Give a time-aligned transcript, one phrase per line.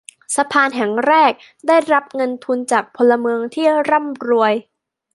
[0.35, 1.31] สะพานแห่งแรก
[1.67, 4.53] ได้รับเงินทุนจากพลเมืองที่ร่ำรวย